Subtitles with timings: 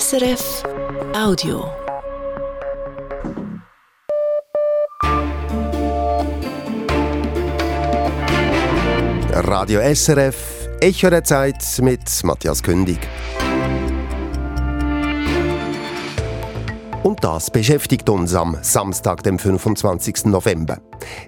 [0.00, 0.62] SRF
[1.14, 1.70] Audio.
[9.34, 10.34] Radio SRF,
[10.80, 13.00] Echo der Zeit mit Matthias Kündig.
[17.02, 20.26] Und das beschäftigt uns am Samstag, dem 25.
[20.26, 20.78] November.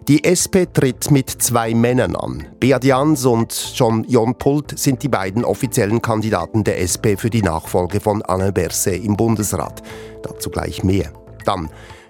[0.06, 2.46] Die SP tritt mit zwei Männern an.
[2.60, 7.42] Beat Jans und John Jon Pult sind die beiden offiziellen Kandidaten der SP für die
[7.42, 9.82] Nachfolge von Alain Berset im Bundesrat.
[10.22, 11.12] Dazu gleich mehr.
[11.44, 11.68] Dann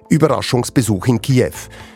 [0.08, 1.52] Überraschungsbesuch in Kiew.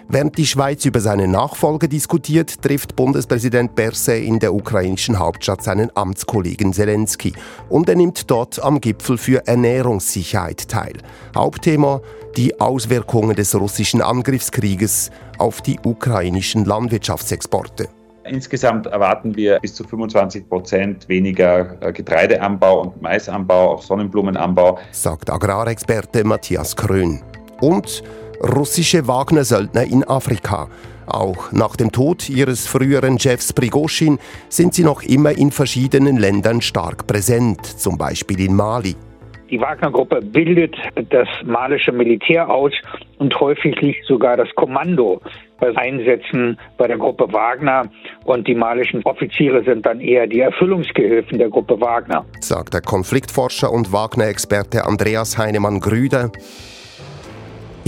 [0.09, 5.95] Während die Schweiz über seine Nachfolge diskutiert, trifft Bundespräsident Berset in der ukrainischen Hauptstadt seinen
[5.95, 7.34] Amtskollegen Zelensky
[7.69, 10.95] und er nimmt dort am Gipfel für Ernährungssicherheit teil.
[11.34, 12.01] Hauptthema
[12.37, 17.89] die Auswirkungen des russischen Angriffskrieges auf die ukrainischen Landwirtschaftsexporte.
[18.25, 25.31] Insgesamt erwarten wir bis zu 25 Prozent weniger äh, Getreideanbau und Maisanbau, auch Sonnenblumenanbau, sagt
[25.31, 27.23] Agrarexperte Matthias Krön.
[27.61, 28.03] Und
[28.41, 30.69] russische Wagner-Söldner in Afrika.
[31.06, 36.61] Auch nach dem Tod ihres früheren Chefs Prigozhin sind sie noch immer in verschiedenen Ländern
[36.61, 38.95] stark präsent, zum Beispiel in Mali.
[39.51, 40.77] Die Wagner-Gruppe bildet
[41.09, 42.73] das malische Militär aus
[43.17, 45.23] und häufig liegt sogar das Kommando
[45.59, 47.89] bei Einsätzen bei der Gruppe Wagner
[48.25, 52.27] und die malischen Offiziere sind dann eher die Erfüllungsgehilfen der Gruppe Wagner.
[52.41, 56.31] Sagt der Konfliktforscher und Wagner-Experte Andreas Heinemann-Grüder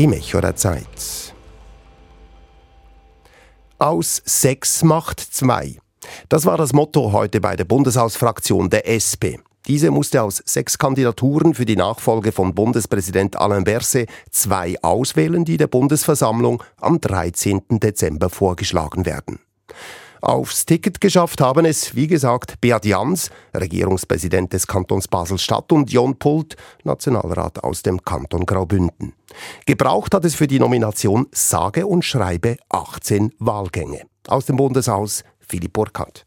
[0.01, 1.35] im Echo der Zeit.
[3.79, 5.77] Aus sechs macht zwei.
[6.31, 9.37] Das war das Motto heute bei der Bundeshausfraktion der SP.
[9.67, 15.59] Diese musste aus sechs Kandidaturen für die Nachfolge von Bundespräsident Alain Berset zwei auswählen, die
[15.59, 17.63] der Bundesversammlung am 13.
[17.69, 19.39] Dezember vorgeschlagen werden.
[20.21, 26.19] Aufs Ticket geschafft haben es, wie gesagt, Beat Jans, Regierungspräsident des Kantons Basel-Stadt und Jon
[26.19, 29.15] Pult, Nationalrat aus dem Kanton Graubünden.
[29.65, 34.03] Gebraucht hat es für die Nomination sage und schreibe 18 Wahlgänge.
[34.29, 36.27] Aus dem Bundeshaus Philipp Burkhardt.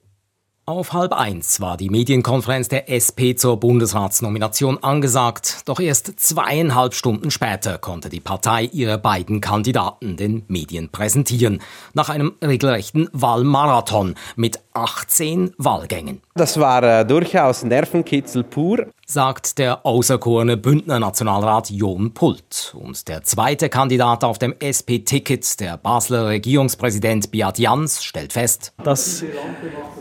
[0.66, 7.32] Auf halb eins war die Medienkonferenz der SP zur Bundesratsnomination angesagt, doch erst zweieinhalb Stunden
[7.32, 11.62] später konnte die Partei ihre beiden Kandidaten den Medien präsentieren,
[11.94, 16.22] nach einem regelrechten Wahlmarathon mit 18 Wahlgängen.
[16.36, 22.74] Das war äh, durchaus Nervenkitzel pur sagt der auserkorene Bündner Nationalrat Jon Pult.
[22.78, 28.74] Und der zweite Kandidat auf dem SP-Ticket, der Basler Regierungspräsident Beat Jans, stellt fest.
[28.84, 29.24] Das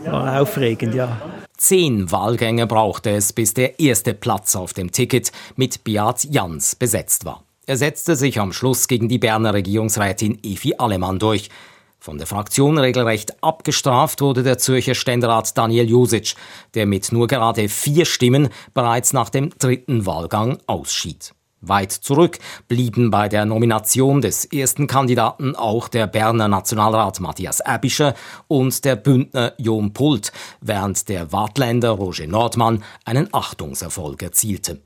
[0.05, 1.21] war aufregend, ja.
[1.57, 7.25] Zehn Wahlgänge brauchte es, bis der erste Platz auf dem Ticket mit Beat Jans besetzt
[7.25, 7.43] war.
[7.65, 11.49] Er setzte sich am Schluss gegen die Berner Regierungsrätin Evi Allemann durch.
[12.03, 16.35] Von der Fraktion regelrecht abgestraft wurde der Zürcher Ständerat Daniel Josic,
[16.73, 21.33] der mit nur gerade vier Stimmen bereits nach dem dritten Wahlgang ausschied.
[21.61, 28.15] Weit zurück blieben bei der Nomination des ersten Kandidaten auch der Berner Nationalrat Matthias Abischer
[28.49, 34.81] und der Bündner Jon Pult, während der Wartländer Roger Nordmann einen Achtungserfolg erzielte.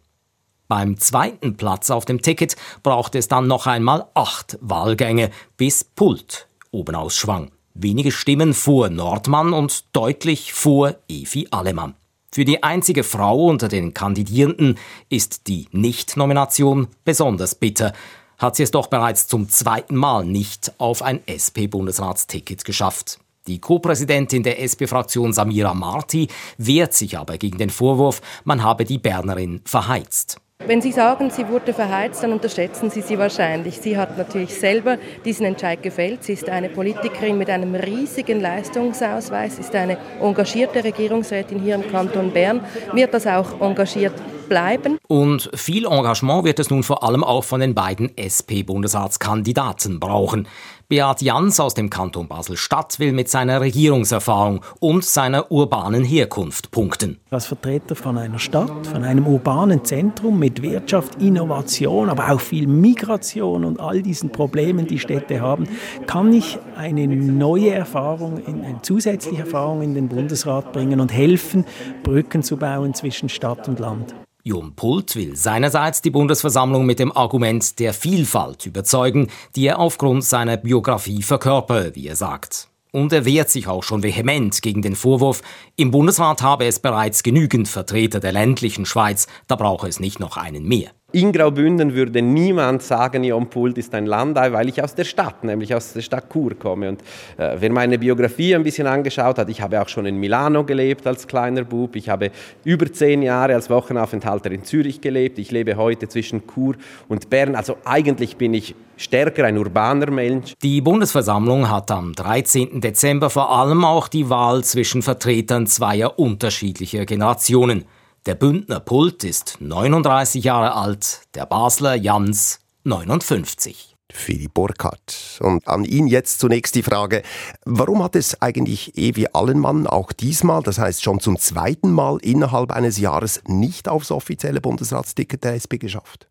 [0.67, 6.46] Beim zweiten Platz auf dem Ticket brauchte es dann noch einmal acht Wahlgänge, bis Pult
[6.71, 7.51] oben ausschwang.
[7.73, 11.95] Wenige Stimmen vor Nordmann und deutlich vor Evi Allemann.
[12.31, 14.77] Für die einzige Frau unter den Kandidierenden
[15.09, 17.93] ist die Nicht-Nomination besonders bitter.
[18.37, 23.19] Hat sie es doch bereits zum zweiten Mal nicht auf ein SP-Bundesratsticket geschafft.
[23.47, 26.27] Die Co-Präsidentin der SP-Fraktion Samira Marti
[26.57, 30.41] wehrt sich aber gegen den Vorwurf, man habe die Bernerin verheizt.
[30.67, 33.77] Wenn Sie sagen, sie wurde verheizt, dann unterschätzen Sie sie wahrscheinlich.
[33.77, 36.25] Sie hat natürlich selber diesen Entscheid gefällt.
[36.25, 42.31] Sie ist eine Politikerin mit einem riesigen Leistungsausweis, ist eine engagierte Regierungsrätin hier im Kanton
[42.31, 42.59] Bern,
[42.91, 44.15] wird das auch engagiert
[44.49, 44.97] bleiben.
[45.07, 50.49] Und viel Engagement wird es nun vor allem auch von den beiden SP-Bundesratskandidaten brauchen.
[50.89, 57.19] Beat Jans aus dem Kanton Basel-Stadt will mit seiner Regierungserfahrung und seiner urbanen Herkunft punkten.
[57.29, 62.67] Als Vertreter von einer Stadt, von einem urbanen Zentrum mit Wirtschaft, Innovation, aber auch viel
[62.67, 65.67] Migration und all diesen Problemen, die Städte haben,
[66.05, 71.65] kann ich eine neue Erfahrung, eine zusätzliche Erfahrung in den Bundesrat bringen und helfen,
[72.03, 74.15] Brücken zu bauen zwischen Stadt und Land.
[74.47, 79.27] Jon Pult will seinerseits die Bundesversammlung mit dem Argument der Vielfalt überzeugen,
[79.57, 82.69] die er aufgrund seiner Biografie verkörpe, wie er sagt.
[82.93, 85.41] Und er wehrt sich auch schon vehement gegen den Vorwurf,
[85.75, 90.37] im Bundesrat habe es bereits genügend Vertreter der ländlichen Schweiz, da brauche es nicht noch
[90.37, 90.91] einen mehr.
[91.13, 95.41] In Graubünden würde niemand sagen, Jon Pult ist ein Landei, weil ich aus der Stadt,
[95.41, 96.89] nämlich aus der Stadt Chur komme.
[96.89, 97.01] Und
[97.37, 101.07] äh, wer meine Biografie ein bisschen angeschaut hat, ich habe auch schon in Milano gelebt
[101.07, 101.95] als kleiner Bub.
[101.95, 102.31] Ich habe
[102.65, 105.39] über zehn Jahre als Wochenaufenthalter in Zürich gelebt.
[105.39, 106.75] Ich lebe heute zwischen Chur
[107.07, 107.55] und Bern.
[107.55, 110.55] Also eigentlich bin ich stärker ein urbaner Mensch.
[110.61, 112.81] Die Bundesversammlung hat am 13.
[112.81, 117.85] Dezember vor allem auch die Wahl zwischen Vertretern zweier unterschiedlicher Generationen–
[118.27, 123.95] der Bündner Pult ist 39 Jahre alt, der Basler Jans 59.
[124.11, 125.39] Philipp Burkhardt.
[125.39, 127.23] Und an ihn jetzt zunächst die Frage,
[127.63, 132.71] warum hat es eigentlich Evi Allenmann auch diesmal, das heißt schon zum zweiten Mal innerhalb
[132.71, 136.27] eines Jahres, nicht aufs offizielle Bundesratsticket der SP geschafft?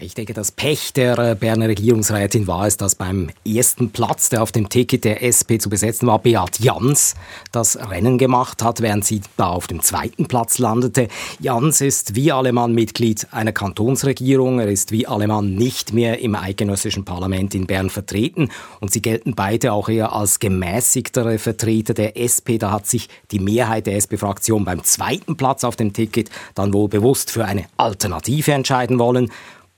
[0.00, 4.42] Ich denke, das Pech der äh, Berner Regierungsrätin war es, dass beim ersten Platz, der
[4.42, 7.14] auf dem Ticket der SP zu besetzen war, Beat Jans
[7.52, 11.08] das Rennen gemacht hat, während sie da auf dem zweiten Platz landete.
[11.40, 14.60] Jans ist wie Alemann Mitglied einer Kantonsregierung.
[14.60, 18.48] Er ist wie Alemann nicht mehr im eidgenössischen Parlament in Bern vertreten.
[18.80, 22.56] Und sie gelten beide auch eher als gemäßigtere Vertreter der SP.
[22.56, 26.88] Da hat sich die Mehrheit der SP-Fraktion beim zweiten Platz auf dem Ticket dann wohl
[26.88, 29.30] bewusst für eine Alternative entscheiden wollen.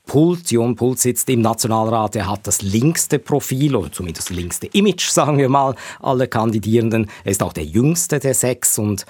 [0.07, 4.67] Pult, Jon Pult sitzt im Nationalrat, er hat das linkste Profil oder zumindest das linkste
[4.69, 7.11] Image, sagen wir mal, aller Kandidierenden.
[7.25, 9.07] Er ist auch der jüngste der sechs und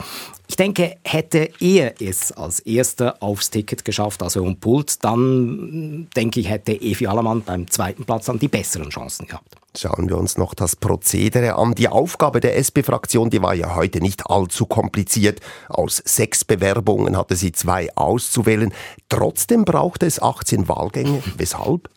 [0.46, 6.40] ich denke, hätte er es als erster aufs Ticket geschafft, also um Pult, dann denke
[6.40, 9.56] ich, hätte Evi Allemann beim zweiten Platz dann die besseren Chancen gehabt.
[9.76, 11.74] Schauen wir uns noch das Prozedere an.
[11.74, 15.40] Die Aufgabe der SP-Fraktion, die war ja heute nicht allzu kompliziert.
[15.68, 18.72] Aus sechs Bewerbungen hatte sie zwei auszuwählen.
[19.08, 21.24] Trotzdem brauchte es 18 Wahlgänge.
[21.36, 21.88] Weshalb?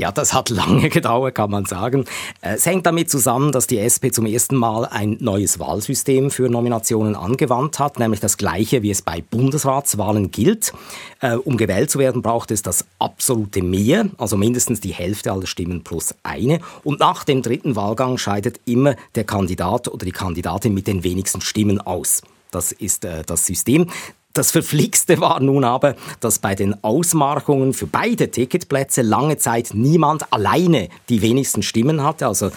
[0.00, 2.06] Ja, das hat lange gedauert, kann man sagen.
[2.40, 7.14] Es hängt damit zusammen, dass die SP zum ersten Mal ein neues Wahlsystem für Nominationen
[7.14, 10.72] angewandt hat, nämlich das gleiche, wie es bei Bundesratswahlen gilt.
[11.20, 15.46] Äh, um gewählt zu werden, braucht es das absolute Mehr, also mindestens die Hälfte aller
[15.46, 16.60] Stimmen plus eine.
[16.82, 21.42] Und nach dem dritten Wahlgang scheidet immer der Kandidat oder die Kandidatin mit den wenigsten
[21.42, 22.22] Stimmen aus.
[22.50, 23.90] Das ist äh, das System.
[24.32, 30.32] Das Verflixte war nun aber, dass bei den Ausmarkungen für beide Ticketplätze lange Zeit niemand
[30.32, 32.28] alleine die wenigsten Stimmen hatte.
[32.28, 32.50] Also äh,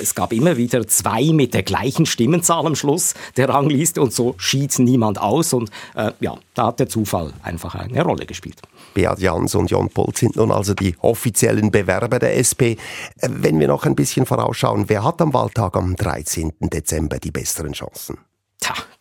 [0.00, 4.34] es gab immer wieder zwei mit der gleichen Stimmenzahl am Schluss der Rangliste und so
[4.38, 5.52] schied niemand aus.
[5.52, 8.62] Und äh, ja, da hat der Zufall einfach eine Rolle gespielt.
[8.94, 12.80] Beat Jans und Jon Polt sind nun also die offiziellen Bewerber der SP.
[13.20, 16.54] Äh, wenn wir noch ein bisschen vorausschauen, wer hat am Wahltag am 13.
[16.60, 18.16] Dezember die besseren Chancen?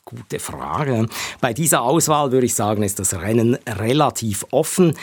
[0.09, 1.09] Gute Frage.
[1.41, 4.93] Bei dieser Auswahl würde ich sagen, ist das Rennen relativ offen.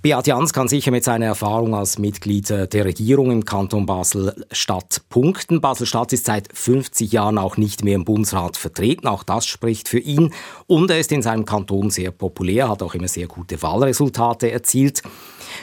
[0.00, 5.60] Beat Jans kann sicher mit seiner Erfahrung als Mitglied der Regierung im Kanton Basel-Stadt punkten.
[5.60, 9.06] Basel-Stadt ist seit 50 Jahren auch nicht mehr im Bundesrat vertreten.
[9.06, 10.32] Auch das spricht für ihn.
[10.66, 15.02] Und er ist in seinem Kanton sehr populär, hat auch immer sehr gute Wahlresultate erzielt.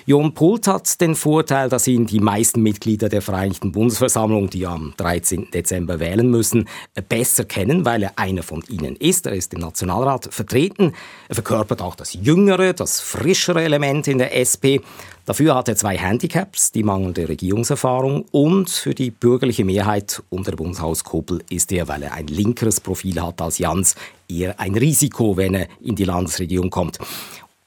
[0.05, 4.93] Jon Pult hat den Vorteil, dass ihn die meisten Mitglieder der Vereinigten Bundesversammlung, die am
[4.97, 5.51] 13.
[5.51, 6.67] Dezember wählen müssen,
[7.09, 9.25] besser kennen, weil er einer von ihnen ist.
[9.25, 10.93] Er ist im Nationalrat vertreten.
[11.29, 14.81] Er verkörpert auch das jüngere, das frischere Element in der SP.
[15.25, 20.57] Dafür hat er zwei Handicaps, die mangelnde Regierungserfahrung und für die bürgerliche Mehrheit unter der
[20.57, 23.95] Bundeshauskuppel ist er, weil er ein linkeres Profil hat als Jans,
[24.27, 26.97] eher ein Risiko, wenn er in die Landesregierung kommt.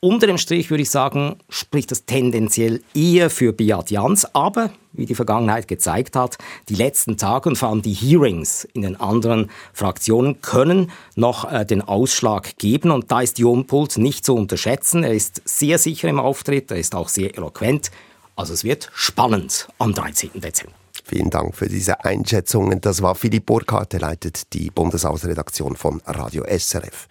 [0.05, 5.07] Unter dem Strich würde ich sagen, spricht das tendenziell eher für Beat Jans, aber wie
[5.07, 6.37] die Vergangenheit gezeigt hat,
[6.69, 11.65] die letzten Tage und vor allem die Hearings in den anderen Fraktionen können noch äh,
[11.65, 15.05] den Ausschlag geben und da ist Jon Pult nicht zu unterschätzen.
[15.05, 17.91] Er ist sehr sicher im Auftritt, er ist auch sehr eloquent.
[18.37, 20.33] Also es wird spannend am 13.
[20.35, 20.84] Dezember.
[21.07, 22.81] Vielen Dank für diese Einschätzungen.
[22.81, 27.09] Das war Philipp Burkhardt, der leitet die Bundeshausredaktion von Radio SRF.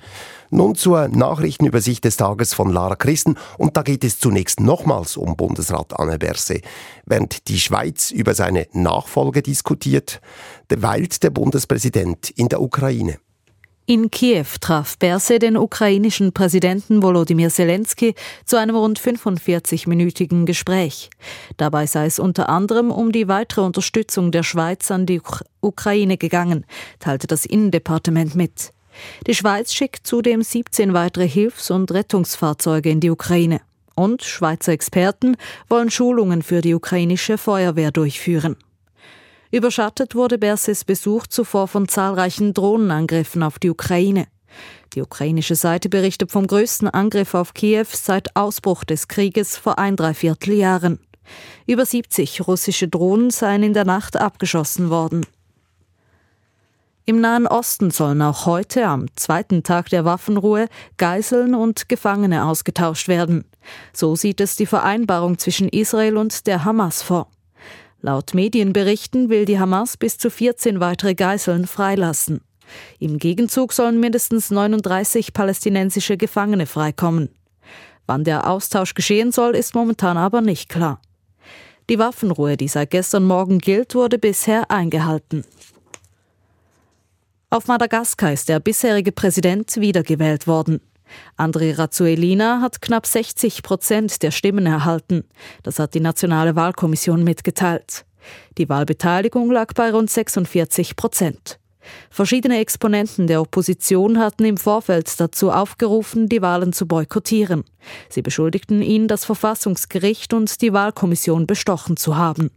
[0.50, 5.36] Nun zur Nachrichtenübersicht des Tages von Lara Christen und da geht es zunächst nochmals um
[5.36, 6.62] Bundesrat Anne Berse.
[7.06, 10.22] Während die Schweiz über seine Nachfolge diskutiert,
[10.76, 13.20] weilt der Bundespräsident in der Ukraine.
[13.86, 21.10] In Kiew traf Berse den ukrainischen Präsidenten Volodymyr Zelensky zu einem rund 45-minütigen Gespräch.
[21.58, 25.22] Dabei sei es unter anderem um die weitere Unterstützung der Schweiz an die
[25.60, 26.66] Ukraine gegangen,
[27.00, 28.72] teilte das Innendepartement mit.
[29.28, 33.60] Die Schweiz schickt zudem 17 weitere Hilfs- und Rettungsfahrzeuge in die Ukraine.
[33.96, 35.36] Und Schweizer Experten
[35.68, 38.56] wollen Schulungen für die ukrainische Feuerwehr durchführen.
[39.54, 44.26] Überschattet wurde Berses Besuch zuvor von zahlreichen Drohnenangriffen auf die Ukraine.
[44.94, 49.96] Die ukrainische Seite berichtet vom größten Angriff auf Kiew seit Ausbruch des Krieges vor ein
[49.96, 50.98] Dreivierteljahren.
[51.68, 55.24] Über 70 russische Drohnen seien in der Nacht abgeschossen worden.
[57.06, 60.68] Im Nahen Osten sollen auch heute, am zweiten Tag der Waffenruhe,
[60.98, 63.46] Geiseln und Gefangene ausgetauscht werden.
[63.94, 67.28] So sieht es die Vereinbarung zwischen Israel und der Hamas vor.
[68.06, 72.42] Laut Medienberichten will die Hamas bis zu 14 weitere Geiseln freilassen.
[73.00, 77.30] Im Gegenzug sollen mindestens 39 palästinensische Gefangene freikommen.
[78.06, 81.00] Wann der Austausch geschehen soll, ist momentan aber nicht klar.
[81.90, 85.46] Die Waffenruhe, die seit gestern Morgen gilt, wurde bisher eingehalten.
[87.50, 90.82] Auf Madagaskar ist der bisherige Präsident wiedergewählt worden.
[91.38, 95.24] André Razuelina hat knapp 60 Prozent der Stimmen erhalten.
[95.64, 98.06] Das hat die Nationale Wahlkommission mitgeteilt.
[98.58, 101.60] Die Wahlbeteiligung lag bei rund 46 Prozent.
[102.10, 107.66] Verschiedene Exponenten der Opposition hatten im Vorfeld dazu aufgerufen, die Wahlen zu boykottieren.
[108.10, 112.52] Sie beschuldigten ihn, das Verfassungsgericht und die Wahlkommission bestochen zu haben.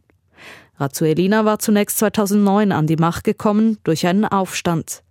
[0.79, 5.03] Razuelina war zunächst 2009 an die Macht gekommen durch einen Aufstand.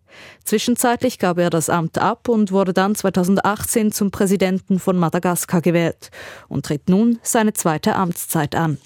[0.44, 6.10] Zwischenzeitlich gab er das Amt ab und wurde dann 2018 zum Präsidenten von Madagaskar gewählt
[6.48, 8.78] und tritt nun seine zweite Amtszeit an.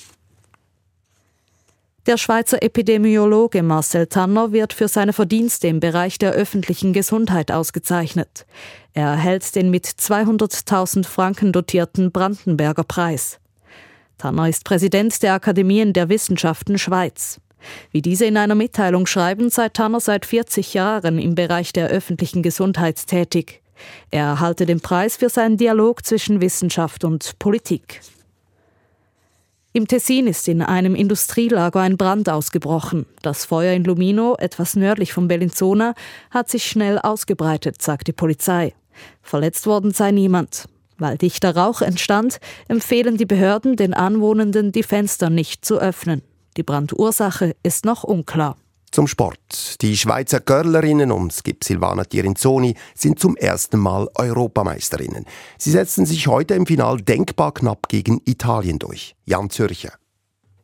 [2.06, 8.48] Der Schweizer Epidemiologe Marcel Tanner wird für seine Verdienste im Bereich der öffentlichen Gesundheit ausgezeichnet.
[8.94, 13.40] Er erhält den mit 200.000 Franken dotierten Brandenberger Preis.
[14.18, 17.40] Tanner ist Präsident der Akademien der Wissenschaften Schweiz.
[17.92, 22.44] Wie diese in einer Mitteilung schreiben, sei Tanner seit 40 Jahren im Bereich der öffentlichen
[22.44, 23.62] Gesundheit tätig.
[24.12, 28.02] Er erhalte den Preis für seinen Dialog zwischen Wissenschaft und Politik.
[29.72, 33.06] Im Tessin ist in einem Industrielager ein Brand ausgebrochen.
[33.22, 35.94] Das Feuer in Lumino, etwas nördlich von Bellinzona,
[36.32, 38.74] hat sich schnell ausgebreitet, sagt die Polizei.
[39.22, 40.68] Verletzt worden sei niemand.
[40.98, 46.24] Weil dichter Rauch entstand, empfehlen die Behörden den Anwohnenden, die Fenster nicht zu öffnen.
[46.58, 48.58] Die Brandursache ist noch unklar.
[48.92, 49.82] Zum Sport.
[49.82, 55.26] Die Schweizer Görlerinnen um Skip Silvana Tirinzoni sind zum ersten Mal Europameisterinnen.
[55.60, 59.16] Sie setzten sich heute im Final denkbar knapp gegen Italien durch.
[59.26, 59.99] Jan Zürcher.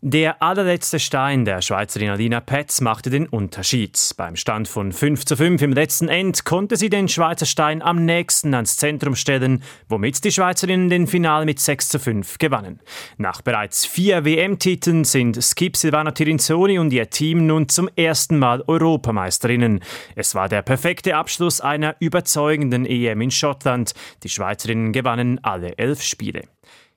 [0.08, 4.00] Der allerletzte Stein der Schweizerin Alina Petz machte den Unterschied.
[4.18, 8.06] Beim Stand von 5 zu 5 im letzten End konnte sie den Schweizer Stein am
[8.06, 12.82] nächsten ans Zentrum stellen, womit die Schweizerinnen den Final mit 6 zu 5 gewannen.
[13.18, 18.64] Nach bereits vier WM-Titeln sind Skip Silvana Tirinzoni und ihr Team nun zum ersten Mal
[18.68, 19.80] Europameisterinnen.
[20.16, 23.96] Es war der perfekte Abschluss einer überzeugenden EM in Schottland.
[24.22, 26.44] Die Schweizerinnen gewannen alle elf Spiele.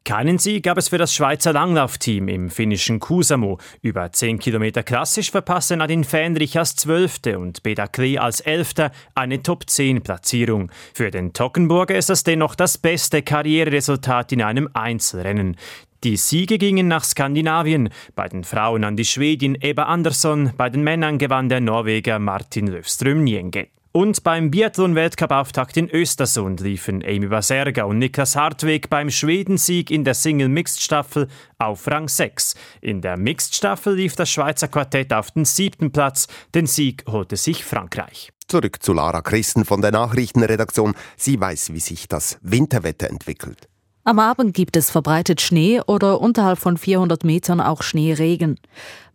[0.09, 3.59] Keinen Sieg gab es für das Schweizer Langlaufteam im finnischen Kusamo.
[3.83, 9.43] Über 10 Kilometer klassisch verpasste Nadine Fähnrich als Zwölfte und Beda Klee als Elfter eine
[9.43, 10.71] Top-10-Platzierung.
[10.95, 15.57] Für den Tockenburger ist das dennoch das beste Karriereresultat in einem Einzelrennen.
[16.05, 20.85] Die Siege gingen nach Skandinavien, bei den Frauen an die Schwedin Eba Andersson, bei den
[20.85, 23.69] Männern gewann der Norweger Martin Löfström Nienge.
[23.93, 30.15] Und beim Biathlon-Weltcup-Auftakt in Östersund liefen Amy Baserga und Niklas Hartweg beim Schwedensieg in der
[30.15, 31.29] Single-Mixed-Staffel
[31.59, 32.55] auf Rang 6.
[32.83, 36.29] In der Mixed-Staffel lief das Schweizer Quartett auf den siebten Platz.
[36.55, 38.31] Den Sieg holte sich Frankreich.
[38.47, 40.95] Zurück zu Lara Christen von der Nachrichtenredaktion.
[41.17, 43.69] Sie weiß, wie sich das Winterwetter entwickelt.
[44.05, 48.59] Am Abend gibt es verbreitet Schnee oder unterhalb von 400 Metern auch Schneeregen.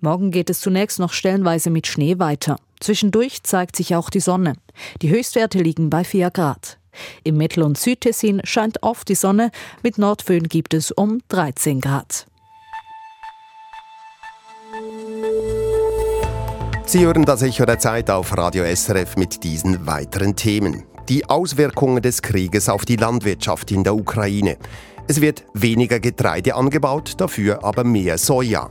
[0.01, 2.58] Morgen geht es zunächst noch stellenweise mit Schnee weiter.
[2.84, 4.56] Zwischendurch zeigt sich auch die Sonne.
[5.02, 6.80] Die Höchstwerte liegen bei 4 Grad.
[7.24, 9.52] Im Mittel- und Südtessin scheint oft die Sonne,
[9.84, 12.28] mit Nordföhn gibt es um 13 Grad.
[16.86, 20.84] Sie hören das Echo der Zeit auf Radio SRF mit diesen weiteren Themen.
[21.08, 24.58] Die Auswirkungen des Krieges auf die Landwirtschaft in der Ukraine.
[25.08, 28.70] Es wird weniger Getreide angebaut, dafür aber mehr Soja.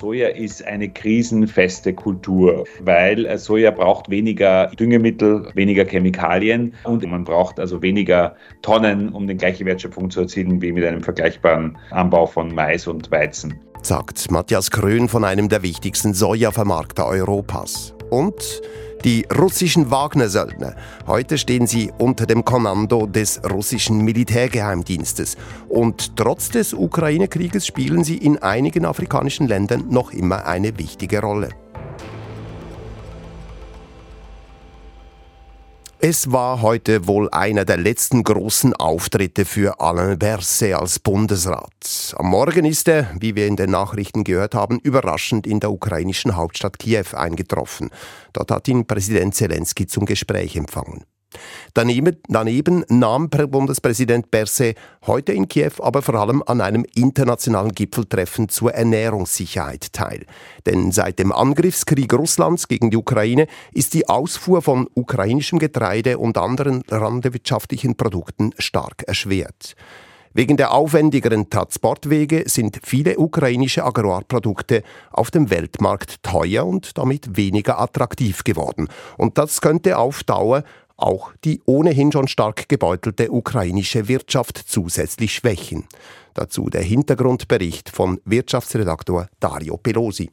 [0.00, 7.60] Soja ist eine krisenfeste Kultur, weil Soja braucht weniger Düngemittel, weniger Chemikalien und man braucht
[7.60, 12.54] also weniger Tonnen, um die gleiche Wertschöpfung zu erzielen wie mit einem vergleichbaren Anbau von
[12.54, 13.60] Mais und Weizen.
[13.82, 17.94] Sagt Matthias Krön von einem der wichtigsten Sojavermarkter Europas.
[18.08, 18.62] Und
[19.04, 20.74] die russischen Wagner-Söldner.
[21.06, 25.36] Heute stehen sie unter dem Kommando des russischen Militärgeheimdienstes.
[25.68, 31.50] Und trotz des Ukraine-Krieges spielen sie in einigen afrikanischen Ländern noch immer eine wichtige Rolle.
[36.02, 42.14] Es war heute wohl einer der letzten großen Auftritte für Alain Berset als Bundesrat.
[42.16, 46.36] Am Morgen ist er, wie wir in den Nachrichten gehört haben, überraschend in der ukrainischen
[46.36, 47.90] Hauptstadt Kiew eingetroffen.
[48.32, 51.04] Dort hat ihn Präsident Zelensky zum Gespräch empfangen.
[51.74, 58.48] Daneben, daneben nahm Bundespräsident Berset heute in Kiew aber vor allem an einem internationalen Gipfeltreffen
[58.48, 60.26] zur Ernährungssicherheit teil.
[60.66, 66.38] Denn seit dem Angriffskrieg Russlands gegen die Ukraine ist die Ausfuhr von ukrainischem Getreide und
[66.38, 69.76] anderen landwirtschaftlichen Produkten stark erschwert.
[70.32, 77.80] Wegen der aufwendigeren Transportwege sind viele ukrainische Agrarprodukte auf dem Weltmarkt teuer und damit weniger
[77.80, 78.88] attraktiv geworden.
[79.16, 80.62] Und das könnte auf Dauer
[81.02, 85.86] auch die ohnehin schon stark gebeutelte ukrainische Wirtschaft zusätzlich schwächen.
[86.34, 90.30] Dazu der Hintergrundbericht von Wirtschaftsredaktor Dario Pelosi.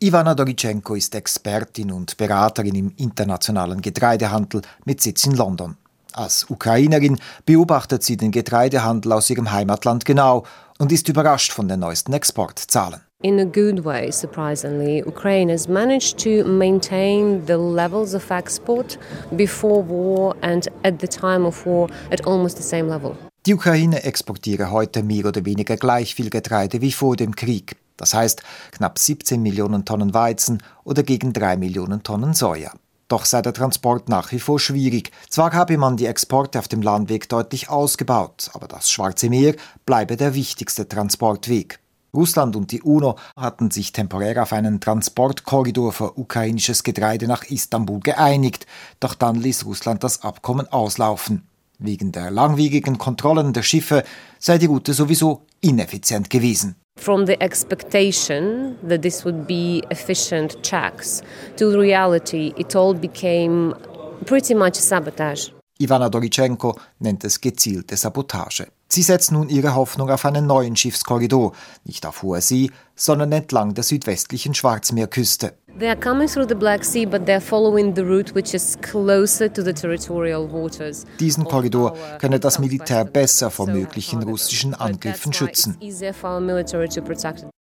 [0.00, 5.76] Ivana Dorichenko ist Expertin und Beraterin im internationalen Getreidehandel mit Sitz in London.
[6.12, 10.44] Als Ukrainerin beobachtet sie den Getreidehandel aus ihrem Heimatland genau
[10.78, 13.00] und ist überrascht von den neuesten Exportzahlen.
[13.24, 18.96] In a good way, surprisingly, Ukraine has managed to maintain the levels of export
[19.34, 23.16] before war and at the time of war at almost the same level.
[23.44, 27.74] Die Ukraine exportiere heute mehr oder weniger gleich viel Getreide wie vor dem Krieg.
[27.96, 32.72] Das heißt knapp 17 Millionen Tonnen Weizen oder gegen 3 Millionen Tonnen Soja.
[33.08, 35.10] Doch sei der Transport nach wie vor schwierig.
[35.28, 39.56] Zwar habe man die Exporte auf dem Landweg deutlich ausgebaut, aber das Schwarze Meer
[39.86, 41.80] bleibe der wichtigste Transportweg.
[42.14, 48.00] Russland und die UNO hatten sich temporär auf einen Transportkorridor für ukrainisches Getreide nach Istanbul
[48.00, 48.66] geeinigt,
[49.00, 51.46] doch dann ließ Russland das Abkommen auslaufen.
[51.78, 54.02] Wegen der langwierigen Kontrollen der Schiffe
[54.38, 56.74] sei die Route sowieso ineffizient gewesen.
[56.98, 61.22] From the expectation that this would be efficient checks
[61.56, 63.76] to the reality, it all became
[64.24, 65.52] pretty much sabotage.
[65.78, 68.66] Ivana Dorichenko nennt es gezielte Sabotage.
[68.90, 71.52] Sie setzt nun ihre Hoffnung auf einen neuen Schiffskorridor,
[71.84, 75.52] nicht auf hoher See, sondern entlang der südwestlichen Schwarzmeerküste.
[75.78, 79.52] They are coming through the Black Sea, but they're following the route which is closer
[79.52, 81.04] to the territorial waters.
[81.20, 85.76] Diesen Korridor könne das Militär besser vor möglichen russischen Angriffen schützen.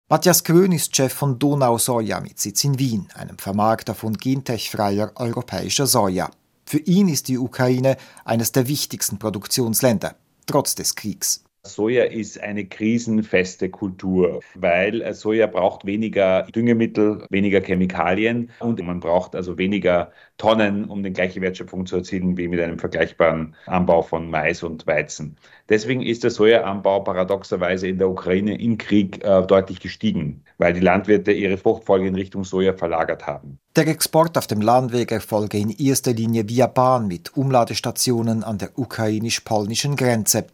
[0.08, 5.12] Matthias Grün ist Chef von Donau Soja mit Sitz in Wien, einem Vermarkter von gentechfreier
[5.16, 6.30] europäischer Soja.
[6.66, 10.16] Für ihn ist die Ukraine eines der wichtigsten Produktionsländer
[10.46, 11.46] trotz des Kriegs.
[11.66, 19.36] Soja ist eine krisenfeste Kultur, weil Soja braucht weniger Düngemittel, weniger Chemikalien und man braucht
[19.36, 24.30] also weniger Tonnen, um die gleiche Wertschöpfung zu erzielen wie mit einem vergleichbaren Anbau von
[24.30, 25.38] Mais und Weizen.
[25.68, 30.80] Deswegen ist der Sojaanbau paradoxerweise in der Ukraine im Krieg äh, deutlich gestiegen, weil die
[30.80, 33.58] Landwirte ihre Fruchtfolge in Richtung Soja verlagert haben.
[33.76, 38.78] Der Export auf dem Landweg erfolge in erster Linie via Bahn mit Umladestationen an der
[38.78, 40.46] ukrainisch-polnischen Grenze.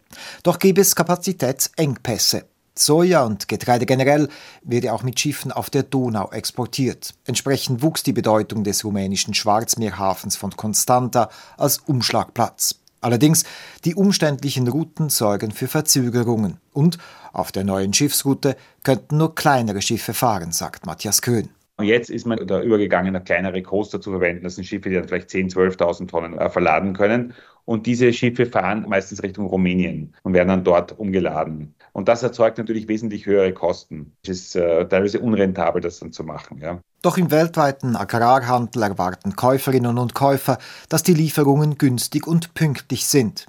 [0.42, 2.44] Doch gäbe es Kapazitätsengpässe.
[2.74, 4.28] Soja und Getreide generell
[4.62, 7.12] werde auch mit Schiffen auf der Donau exportiert.
[7.26, 12.81] Entsprechend wuchs die Bedeutung des rumänischen Schwarzmeerhafens von Constanta als Umschlagplatz.
[13.02, 13.42] Allerdings,
[13.84, 16.98] die umständlichen Routen sorgen für Verzögerungen und
[17.32, 21.50] auf der neuen Schiffsroute könnten nur kleinere Schiffe fahren, sagt Matthias Köhn.
[21.82, 24.44] Und jetzt ist man da übergegangen, kleinere Coaster zu verwenden.
[24.44, 27.34] Das sind Schiffe, die dann vielleicht 10.000, 12.000 Tonnen äh, verladen können.
[27.64, 31.74] Und diese Schiffe fahren meistens Richtung Rumänien und werden dann dort umgeladen.
[31.92, 34.12] Und das erzeugt natürlich wesentlich höhere Kosten.
[34.22, 36.58] Es ist äh, teilweise unrentabel, das dann zu machen.
[36.58, 36.78] Ja.
[37.02, 43.46] Doch im weltweiten Agrarhandel erwarten Käuferinnen und Käufer, dass die Lieferungen günstig und pünktlich sind.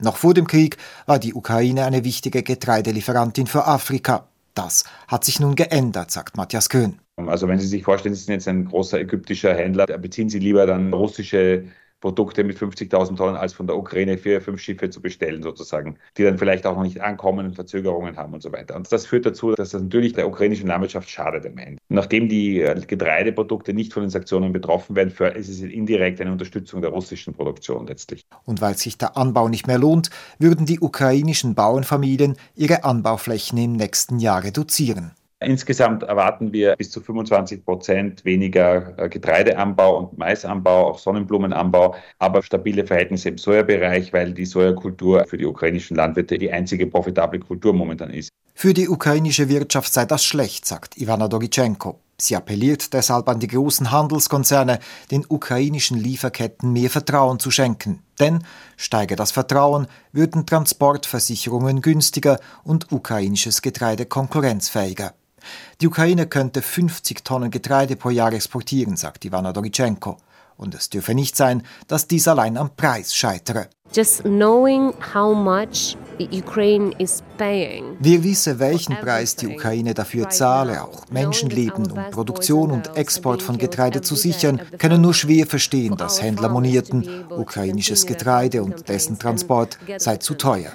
[0.00, 4.27] Noch vor dem Krieg war die Ukraine eine wichtige Getreidelieferantin für Afrika.
[4.58, 6.98] Das hat sich nun geändert, sagt Matthias Köhn.
[7.14, 10.66] Also wenn Sie sich vorstellen, Sie sind jetzt ein großer ägyptischer Händler, beziehen Sie lieber
[10.66, 11.66] dann russische
[12.00, 16.22] Produkte mit 50.000 Tonnen als von der Ukraine vier, fünf Schiffe zu bestellen sozusagen, die
[16.22, 18.76] dann vielleicht auch noch nicht ankommen und Verzögerungen haben und so weiter.
[18.76, 21.80] Und das führt dazu, dass das natürlich der ukrainischen Landwirtschaft schadet am Ende.
[21.88, 26.80] Nachdem die äh, Getreideprodukte nicht von den Sanktionen betroffen werden, ist es indirekt eine Unterstützung
[26.82, 28.22] der russischen Produktion letztlich.
[28.44, 33.72] Und weil sich der Anbau nicht mehr lohnt, würden die ukrainischen Bauernfamilien ihre Anbauflächen im
[33.72, 35.12] nächsten Jahr reduzieren.
[35.40, 42.42] Insgesamt erwarten wir bis zu 25 Prozent weniger äh, Getreideanbau und Maisanbau, auch Sonnenblumenanbau, aber
[42.42, 47.72] stabile Verhältnisse im Sojabereich, weil die Sojakultur für die ukrainischen Landwirte die einzige profitable Kultur
[47.72, 48.30] momentan ist.
[48.54, 52.00] Für die ukrainische Wirtschaft sei das schlecht, sagt Ivana Dorichenko.
[52.20, 54.80] Sie appelliert deshalb an die großen Handelskonzerne,
[55.12, 58.02] den ukrainischen Lieferketten mehr Vertrauen zu schenken.
[58.18, 58.42] Denn
[58.76, 65.14] steige das Vertrauen, würden Transportversicherungen günstiger und ukrainisches Getreide konkurrenzfähiger.
[65.80, 70.18] Die Ukraine könnte 50 Tonnen Getreide pro Jahr exportieren, sagt Ivana Dorichenko.
[70.58, 73.68] Und es dürfe nicht sein, dass dies allein am Preis scheitere.
[78.00, 83.56] Wir wissen, welchen Preis die Ukraine dafür zahle, auch Menschenleben, um Produktion und Export von
[83.56, 89.78] Getreide zu sichern, können nur schwer verstehen, dass Händler monierten, ukrainisches Getreide und dessen Transport
[89.96, 90.72] sei zu teuer.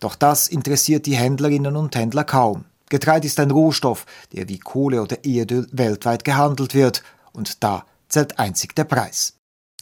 [0.00, 2.64] Doch das interessiert die Händlerinnen und Händler kaum.
[2.88, 7.02] Getreide ist ein Rohstoff, der wie Kohle oder Erdöl weltweit gehandelt wird.
[7.32, 9.34] Und da zählt einzig der Preis.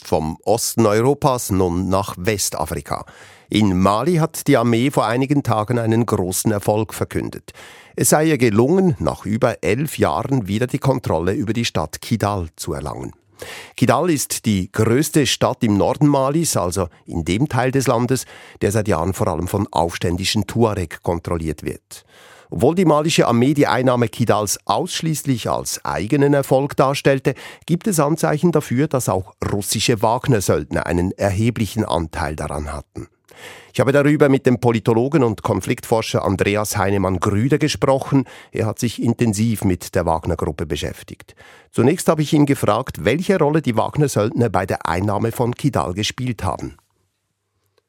[0.02, 3.04] Vom Osten Europas nun nach Westafrika.
[3.48, 7.52] In Mali hat die Armee vor einigen Tagen einen großen Erfolg verkündet.
[7.94, 12.48] Es sei ihr gelungen, nach über elf Jahren wieder die Kontrolle über die Stadt Kidal
[12.56, 13.12] zu erlangen.
[13.76, 18.24] Kidal ist die größte Stadt im Norden Malis, also in dem Teil des Landes,
[18.60, 22.04] der seit Jahren vor allem von aufständischen Tuareg kontrolliert wird.
[22.50, 27.34] Obwohl die malische Armee die Einnahme Kidals ausschließlich als eigenen Erfolg darstellte,
[27.66, 33.08] gibt es Anzeichen dafür, dass auch russische Wagner-Söldner einen erheblichen Anteil daran hatten.
[33.72, 38.24] Ich habe darüber mit dem Politologen und Konfliktforscher Andreas Heinemann-Grüder gesprochen.
[38.50, 41.34] Er hat sich intensiv mit der Wagner-Gruppe beschäftigt.
[41.72, 46.42] Zunächst habe ich ihn gefragt, welche Rolle die Wagner-Söldner bei der Einnahme von Kidal gespielt
[46.42, 46.78] haben.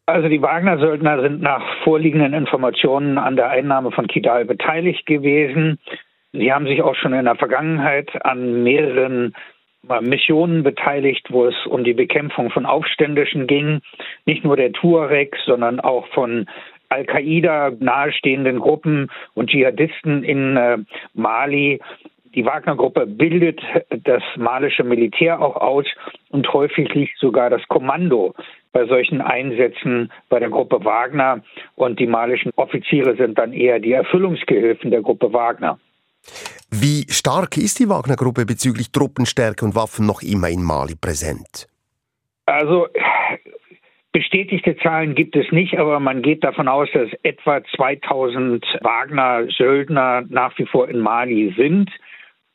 [0.09, 5.79] Also die Wagner-Söldner sind nach vorliegenden Informationen an der Einnahme von Kidal beteiligt gewesen.
[6.31, 9.33] Sie haben sich auch schon in der Vergangenheit an mehreren
[9.89, 13.81] äh, Missionen beteiligt, wo es um die Bekämpfung von Aufständischen ging.
[14.25, 16.45] Nicht nur der Tuareg, sondern auch von
[16.87, 20.77] Al-Qaida nahestehenden Gruppen und Dschihadisten in äh,
[21.15, 21.81] Mali.
[22.37, 23.59] Die Wagner-Gruppe bildet
[24.03, 25.85] das malische Militär auch aus
[26.29, 28.35] und häufig liegt sogar das Kommando
[28.71, 31.41] bei solchen Einsätzen bei der Gruppe Wagner
[31.73, 35.79] und die malischen Offiziere sind dann eher die Erfüllungsgehilfen der Gruppe Wagner.
[36.69, 41.67] Wie stark ist die Wagner-Gruppe bezüglich Truppenstärke und Waffen noch immer in Mali präsent?
[42.45, 42.85] Also
[44.11, 50.55] bestätigte Zahlen gibt es nicht, aber man geht davon aus, dass etwa 2000 Wagner-Söldner nach
[50.59, 51.89] wie vor in Mali sind.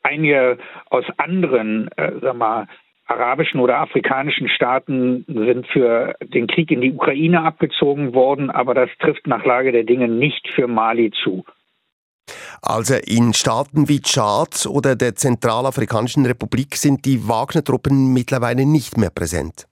[0.03, 0.57] Einige
[0.89, 2.67] aus anderen, äh, sag mal,
[3.05, 8.89] arabischen oder afrikanischen Staaten sind für den Krieg in die Ukraine abgezogen worden, aber das
[8.99, 11.43] trifft nach Lage der Dinge nicht für Mali zu.
[12.61, 19.09] Also in Staaten wie Tschad oder der Zentralafrikanischen Republik sind die Wagner-Truppen mittlerweile nicht mehr
[19.09, 19.67] präsent.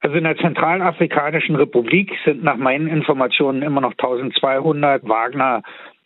[0.00, 5.62] Also in der Zentralafrikanischen Republik sind nach meinen Informationen immer noch 1200 Wagner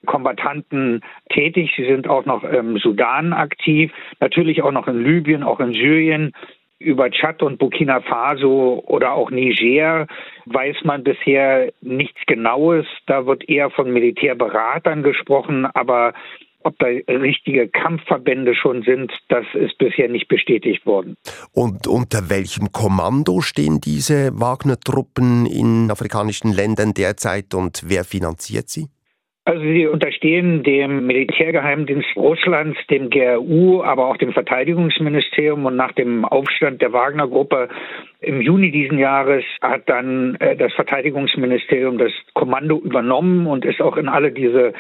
[0.07, 1.73] Kombattanten tätig.
[1.77, 6.33] Sie sind auch noch im Sudan aktiv, natürlich auch noch in Libyen, auch in Syrien.
[6.79, 10.09] Über Tschad und Burkina Faso oder auch Niger
[10.47, 12.87] weiß man bisher nichts Genaues.
[13.07, 16.13] Da wird eher von Militärberatern gesprochen, aber
[16.65, 21.17] ob da richtige Kampfverbände schon sind, das ist bisher nicht bestätigt worden.
[21.53, 28.89] Und unter welchem Kommando stehen diese Wagner-Truppen in afrikanischen Ländern derzeit und wer finanziert sie?
[29.45, 36.25] Also sie unterstehen dem Militärgeheimdienst Russlands, dem GRU, aber auch dem Verteidigungsministerium und nach dem
[36.25, 37.69] Aufstand der Wagner-Gruppe
[38.21, 43.97] im Juni diesen Jahres hat dann äh, das Verteidigungsministerium das Kommando übernommen und ist auch
[43.97, 44.75] in alle diese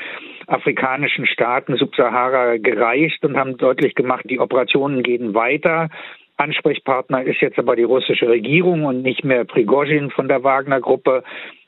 [0.46, 5.88] afrikanischen Staaten Subsahara gereist und haben deutlich gemacht, die Operationen gehen weiter.
[6.37, 11.25] Ansprechpartner ist jetzt aber die russische Regierung und nicht mehr Prigozhin von der Wagner-Gruppe.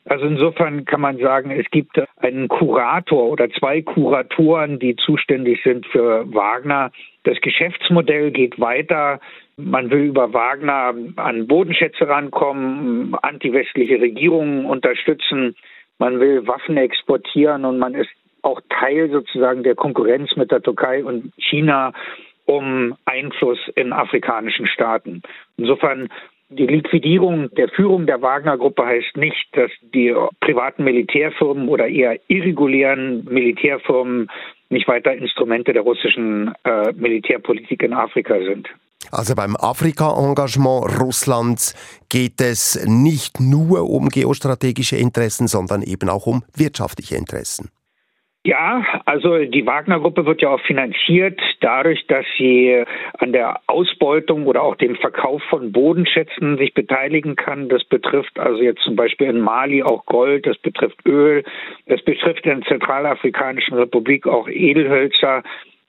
[0.07, 5.85] Also insofern kann man sagen, es gibt einen Kurator oder zwei Kuratoren, die zuständig sind
[5.87, 6.91] für Wagner.
[7.23, 9.19] Das Geschäftsmodell geht weiter.
[9.57, 15.55] Man will über Wagner an Bodenschätze rankommen, antiwestliche Regierungen unterstützen.
[15.97, 18.09] Man will Waffen exportieren und man ist
[18.43, 21.93] auch Teil sozusagen der Konkurrenz mit der Türkei und China
[22.45, 25.23] um Einfluss in afrikanischen Staaten.
[25.57, 26.09] Insofern
[26.49, 33.25] die Liquidierung der Führung der Wagner-Gruppe heißt nicht, dass die privaten Militärfirmen oder eher irregulären
[33.25, 34.29] Militärfirmen
[34.69, 38.67] nicht weiter Instrumente der russischen äh, Militärpolitik in Afrika sind.
[39.11, 41.75] Also beim Afrika-Engagement Russlands
[42.09, 47.69] geht es nicht nur um geostrategische Interessen, sondern eben auch um wirtschaftliche Interessen.
[48.45, 52.83] Ja, also die Wagner-Gruppe wird ja auch finanziert dadurch, dass sie
[53.17, 57.69] an der Ausbeutung oder auch dem Verkauf von Bodenschätzen sich beteiligen kann.
[57.69, 61.43] Das betrifft also jetzt zum Beispiel in Mali auch Gold, das betrifft Öl,
[61.87, 65.41] das betrifft in der Zentralafrikanischen Republik auch Edelhölzer.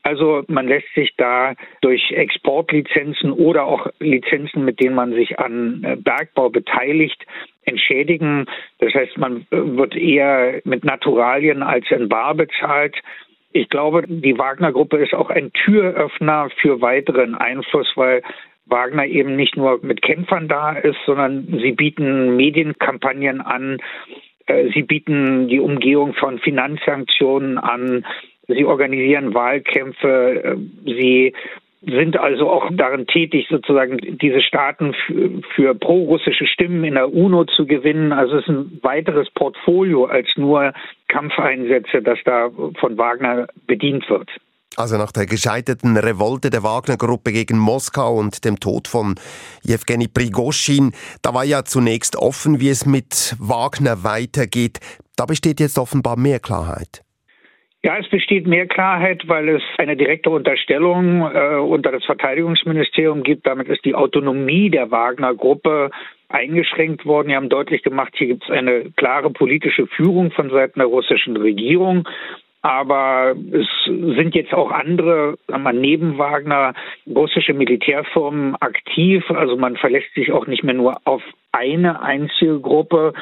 [0.07, 5.83] Also man lässt sich da durch Exportlizenzen oder auch Lizenzen, mit denen man sich an
[5.83, 7.27] äh, Bergbau beteiligt,
[7.65, 8.47] entschädigen.
[8.79, 12.95] Das heißt, man äh, wird eher mit Naturalien als in Bar bezahlt.
[13.51, 18.23] Ich glaube, die Wagner-Gruppe ist auch ein Türöffner für weiteren Einfluss, weil
[18.67, 23.79] Wagner eben nicht nur mit Kämpfern da ist, sondern sie bieten Medienkampagnen an,
[24.47, 28.05] äh, sie bieten die Umgehung von Finanzsanktionen an,
[28.49, 31.33] sie organisieren Wahlkämpfe, äh, sie
[31.83, 34.95] sind also auch darin tätig, sozusagen diese Staaten
[35.55, 38.13] für, pro-russische Stimmen in der UNO zu gewinnen.
[38.13, 40.73] Also es ist ein weiteres Portfolio als nur
[41.09, 44.29] Kampfeinsätze, das da von Wagner bedient wird.
[44.77, 49.15] Also nach der gescheiterten Revolte der Wagner-Gruppe gegen Moskau und dem Tod von
[49.63, 54.81] Jewgeni Prigoschin, da war ja zunächst offen, wie es mit Wagner weitergeht.
[55.17, 57.06] Da besteht jetzt offenbar mehr Klarheit.
[57.87, 63.47] Ja, es besteht mehr Klarheit, weil es eine direkte Unterstellung äh, unter das Verteidigungsministerium gibt.
[63.47, 65.93] Damit ist die Autonomie der Wagner-Gruppe
[66.29, 67.29] eingeschränkt worden.
[67.29, 71.37] Die haben deutlich gemacht, hier gibt es eine klare politische Führung von Seiten der russischen
[71.37, 72.09] Regierung.
[72.61, 76.75] Aber es sind jetzt auch andere, wir, neben Wagner
[77.07, 79.23] russische Militärfirmen aktiv.
[79.31, 81.23] Also man verlässt sich auch nicht mehr nur auf
[81.53, 83.13] eine einzige Gruppe.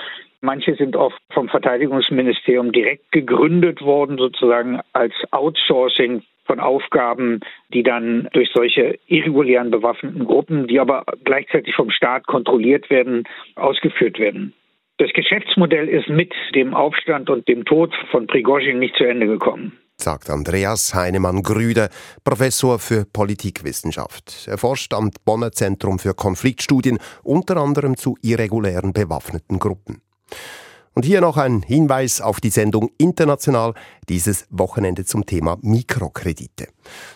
[0.45, 7.41] Manche sind oft vom Verteidigungsministerium direkt gegründet worden, sozusagen als Outsourcing von Aufgaben,
[7.73, 14.19] die dann durch solche irregulären bewaffneten Gruppen, die aber gleichzeitig vom Staat kontrolliert werden, ausgeführt
[14.19, 14.53] werden.
[14.99, 19.79] Das Geschäftsmodell ist mit dem Aufstand und dem Tod von Prigozhin nicht zu Ende gekommen
[19.97, 21.89] sagt Andreas Heinemann-Grüder,
[22.25, 24.47] Professor für Politikwissenschaft.
[24.47, 30.04] Er forscht am Bonner Zentrum für Konfliktstudien, unter anderem zu irregulären bewaffneten Gruppen.
[30.95, 33.75] Und hier noch ein Hinweis auf die Sendung International
[34.09, 36.69] dieses Wochenende zum Thema Mikrokredite.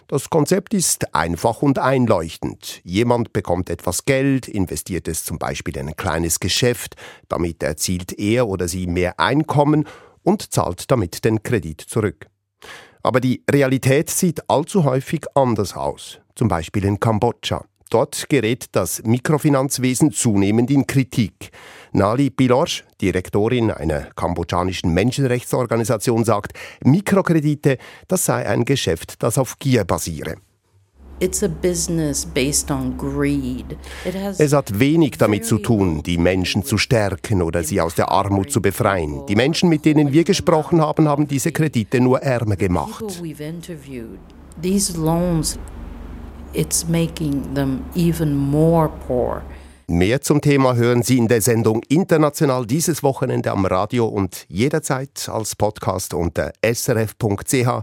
[0.08, 2.80] Das Konzept ist einfach und einleuchtend.
[2.82, 6.96] Jemand bekommt etwas Geld, investiert es zum Beispiel in ein kleines Geschäft,
[7.28, 9.86] damit erzielt er oder sie mehr Einkommen
[10.24, 12.26] und zahlt damit den Kredit zurück.
[13.04, 17.64] Aber die Realität sieht allzu häufig anders aus, zum Beispiel in Kambodscha.
[17.90, 21.52] Dort gerät das Mikrofinanzwesen zunehmend in Kritik.
[21.92, 26.52] Nali Bilorsch, Direktorin einer kambodschanischen Menschenrechtsorganisation, sagt,
[26.84, 30.36] Mikrokredite, das sei ein Geschäft, das auf Gier basiere.
[31.20, 31.42] Es
[34.52, 38.62] hat wenig damit zu tun, die Menschen zu stärken oder sie aus der Armut zu
[38.62, 39.26] befreien.
[39.26, 43.04] Die Menschen, mit denen wir gesprochen haben, haben diese Kredite nur ärmer gemacht.
[44.60, 45.56] These loans
[46.52, 49.42] it's making them even more poor.
[49.90, 55.30] Mehr zum Thema hören Sie in der Sendung International dieses Wochenende am Radio und jederzeit
[55.32, 57.80] als Podcast unter srf.ch-audio.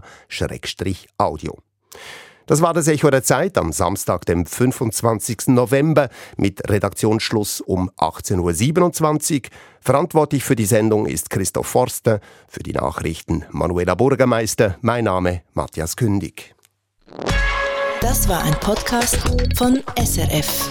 [2.46, 5.48] Das war das Echo der Zeit am Samstag, dem 25.
[5.48, 9.40] November mit Redaktionsschluss um 18.27 Uhr.
[9.80, 15.96] Verantwortlich für die Sendung ist Christoph Forster, für die Nachrichten Manuela Bürgermeister, mein Name Matthias
[15.96, 16.54] Kündig.
[18.00, 19.18] Das war ein Podcast
[19.56, 20.70] von SRF.